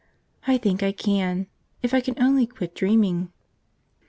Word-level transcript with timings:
I 0.47 0.57
think 0.57 0.81
I 0.81 0.93
can, 0.93 1.45
if 1.83 1.93
I 1.93 2.01
can 2.01 2.17
only 2.19 2.47
quit 2.47 2.73
dreaming. 2.73 3.31